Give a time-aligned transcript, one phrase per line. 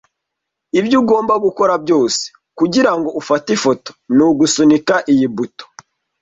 [0.79, 2.23] Ibyo ugomba gukora byose
[2.59, 5.65] kugirango ufate ifoto ni ugusunika iyi buto.